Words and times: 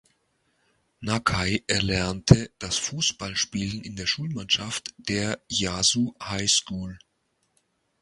Nakai 1.03 1.63
erlernte 1.67 2.49
das 2.57 2.75
Fußballspielen 2.79 3.83
in 3.83 3.95
der 3.95 4.07
Schulmannschaft 4.07 4.95
der 4.97 5.39
"Yasu 5.47 6.15
High 6.19 6.49
School". 6.51 6.97